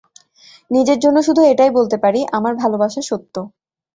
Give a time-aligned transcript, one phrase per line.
[0.71, 3.35] নিজের জন্য শুধু এটাই বলতে পারি আমার ভালবাসা সত্য।